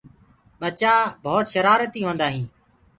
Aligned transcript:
ٻچآ 0.59 0.93
ڀوت 1.23 1.45
شرآرتي 1.53 1.99
هوندآ 2.05 2.27
هينٚ۔ 2.33 2.51